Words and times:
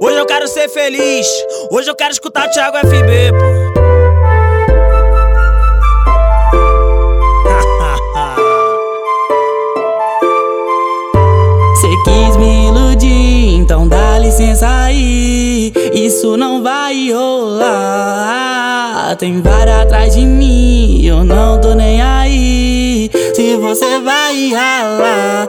Hoje 0.00 0.16
eu 0.16 0.26
quero 0.26 0.46
ser 0.46 0.68
feliz. 0.68 1.26
Hoje 1.72 1.90
eu 1.90 1.94
quero 1.96 2.12
escutar 2.12 2.46
o 2.46 2.50
Thiago 2.50 2.78
FB, 2.78 3.32
pô. 3.32 3.38
Cê 11.80 11.88
quis 12.04 12.36
me 12.36 12.68
iludir, 12.68 13.56
então 13.56 13.88
dá 13.88 14.20
licença 14.20 14.68
aí. 14.68 15.72
Isso 15.92 16.36
não 16.36 16.62
vai 16.62 17.10
rolar. 17.10 19.16
Tem 19.18 19.42
várias 19.42 19.80
atrás 19.80 20.14
de 20.14 20.24
mim, 20.24 21.04
eu 21.04 21.24
não 21.24 21.60
tô 21.60 21.74
nem 21.74 22.00
aí. 22.00 23.10
Se 23.34 23.56
você 23.56 23.98
vai 23.98 24.50
ralar. 24.50 25.48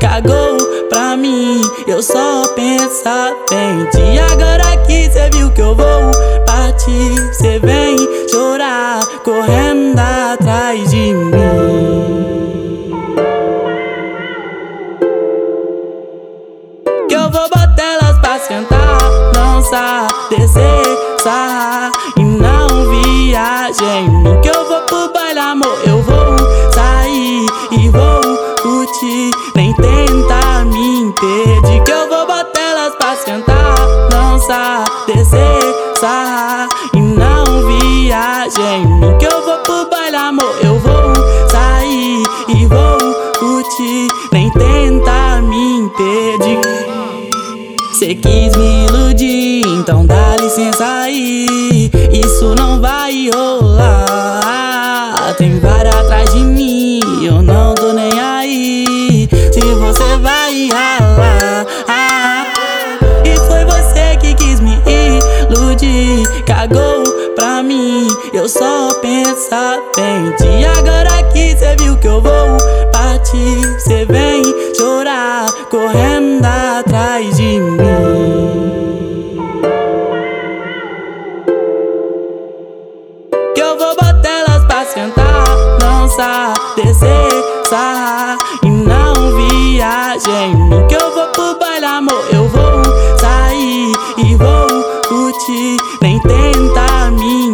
Cagou 0.00 0.56
pra 0.88 1.16
mim, 1.16 1.60
eu 1.86 2.02
só 2.02 2.46
pensava 2.54 3.36
em 3.52 3.84
ti. 3.90 4.18
Agora 4.32 4.76
que 4.86 5.10
cê 5.10 5.28
viu 5.32 5.50
que 5.50 5.60
eu 5.60 5.74
vou 5.74 6.10
partir, 6.46 7.34
cê 7.34 7.58
vem 7.58 7.96
chorar, 8.30 9.00
correndo 9.24 9.98
atrás 9.98 10.90
de 10.90 11.12
mim. 11.14 11.30
Que 17.08 17.14
eu 17.14 17.30
vou 17.30 17.48
botar 17.48 17.98
elas 18.00 18.18
pra 18.20 18.38
sentar, 18.38 18.98
dançar, 19.32 20.08
descer, 20.30 20.98
sarrar 21.22 21.90
e 22.16 22.24
não 22.24 22.90
viajar 22.90 24.00
em 24.00 24.08
mim. 24.08 24.39
Que 31.90 31.94
eu 31.94 32.08
vou 32.08 32.24
botar 32.24 32.60
elas 32.60 32.94
pra 32.94 33.16
sentar, 33.16 33.74
dançar, 34.10 34.84
descer, 35.08 35.74
sarrar 35.98 36.68
e 36.94 37.00
não 37.00 37.44
viajar 37.66 38.76
em 38.76 38.86
mim. 38.86 39.18
Que 39.18 39.26
eu 39.26 39.44
vou 39.44 39.58
pro 39.64 39.90
baile, 39.90 40.14
amor, 40.14 40.54
eu 40.62 40.78
vou 40.78 41.12
sair 41.50 42.22
e 42.46 42.66
vou 42.66 43.14
curtir, 43.40 44.06
nem 44.30 44.48
tentar 44.52 45.42
me 45.42 45.78
impedir. 45.80 46.60
Cê 47.98 48.14
quis 48.14 48.54
me 48.54 48.86
iludir, 48.86 49.66
então 49.66 50.06
dá 50.06 50.36
licença 50.36 50.86
aí. 50.86 51.89
Eu 68.32 68.48
só 68.48 68.94
pensava 69.00 69.82
em 69.98 70.30
ti. 70.36 70.64
Agora 70.78 71.22
que 71.32 71.56
cê 71.56 71.76
viu 71.78 71.96
que 71.96 72.06
eu 72.06 72.20
vou 72.20 72.56
partir, 72.92 73.80
cê 73.80 74.04
vem 74.04 74.42
chorar, 74.76 75.46
correndo 75.70 76.44
atrás 76.44 77.36
de 77.36 77.60
mim. 77.60 79.36
Que 83.54 83.60
eu 83.60 83.78
vou 83.78 83.94
botar 83.94 84.44
elas 84.46 84.64
pra 84.64 84.84
sentar, 84.84 85.78
dançar, 85.78 86.54
descer, 86.76 87.64
sarrar 87.68 88.19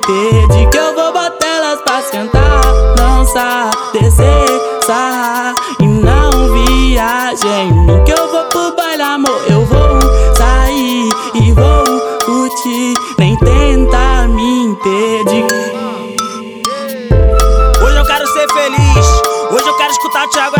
impedir. 0.00 0.68
Que 0.70 0.78
eu 0.78 0.94
vou 0.94 1.12
botar 1.12 1.46
elas 1.46 1.80
pra 1.82 2.02
sentar, 2.02 2.60
dançar, 2.96 3.70
descer, 3.92 4.80
sarrar 4.86 5.54
e 5.80 5.86
não 5.86 6.30
viajar 6.52 7.62
em. 7.62 8.04
Que 8.04 8.12
eu 8.12 8.30
vou 8.30 8.44
pro 8.44 8.74
baile, 8.76 9.02
amor, 9.02 9.42
eu 9.48 9.64
vou 9.66 10.00
sair 10.36 11.08
e 11.34 11.52
vou 11.52 11.84
curtir, 12.24 12.94
nem 13.18 13.36
tentar 13.38 14.28
me 14.28 14.64
impedir. 14.64 15.46
Hoje 17.82 17.96
eu 17.96 18.04
quero 18.04 18.26
ser 18.28 18.48
feliz. 18.52 19.06
Hoje 19.50 19.66
eu 19.66 19.76
quero 19.76 19.90
escutar 19.90 20.28
Thiago 20.28 20.56